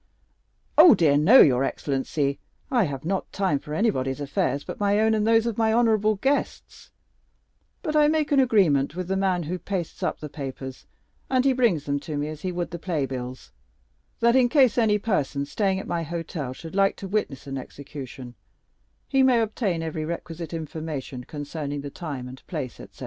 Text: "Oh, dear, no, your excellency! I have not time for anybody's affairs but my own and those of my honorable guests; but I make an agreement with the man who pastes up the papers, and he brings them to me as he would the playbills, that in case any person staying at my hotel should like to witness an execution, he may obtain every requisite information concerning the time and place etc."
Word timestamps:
"Oh, 0.79 0.95
dear, 0.95 1.15
no, 1.15 1.41
your 1.41 1.63
excellency! 1.63 2.39
I 2.71 2.85
have 2.85 3.05
not 3.05 3.31
time 3.31 3.59
for 3.59 3.75
anybody's 3.75 4.19
affairs 4.19 4.63
but 4.63 4.79
my 4.79 4.97
own 4.99 5.13
and 5.13 5.27
those 5.27 5.45
of 5.45 5.59
my 5.59 5.71
honorable 5.71 6.15
guests; 6.15 6.89
but 7.83 7.95
I 7.95 8.07
make 8.07 8.31
an 8.31 8.39
agreement 8.39 8.95
with 8.95 9.07
the 9.09 9.15
man 9.15 9.43
who 9.43 9.59
pastes 9.59 10.01
up 10.01 10.19
the 10.19 10.27
papers, 10.27 10.87
and 11.29 11.45
he 11.45 11.53
brings 11.53 11.83
them 11.85 11.99
to 11.99 12.17
me 12.17 12.29
as 12.29 12.41
he 12.41 12.51
would 12.51 12.71
the 12.71 12.79
playbills, 12.79 13.51
that 14.21 14.35
in 14.35 14.49
case 14.49 14.75
any 14.79 14.97
person 14.97 15.45
staying 15.45 15.79
at 15.79 15.85
my 15.85 16.01
hotel 16.01 16.51
should 16.51 16.73
like 16.73 16.95
to 16.95 17.07
witness 17.07 17.45
an 17.45 17.59
execution, 17.59 18.33
he 19.07 19.21
may 19.21 19.39
obtain 19.39 19.83
every 19.83 20.03
requisite 20.03 20.51
information 20.51 21.25
concerning 21.25 21.81
the 21.81 21.91
time 21.91 22.27
and 22.27 22.41
place 22.47 22.79
etc." 22.79 22.99